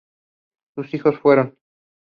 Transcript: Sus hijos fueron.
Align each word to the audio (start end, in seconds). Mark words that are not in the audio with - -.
Sus 0.73 0.95
hijos 0.95 1.19
fueron. 1.19 1.55